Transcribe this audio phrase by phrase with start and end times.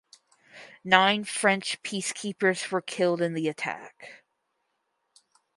[0.83, 4.23] Nine French peacekeepers were killed in the attack.